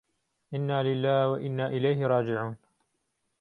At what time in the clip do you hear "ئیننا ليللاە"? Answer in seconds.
0.51-1.23